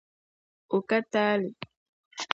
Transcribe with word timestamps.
o 0.75 0.77
ka 0.89 0.97
taali 1.11 1.49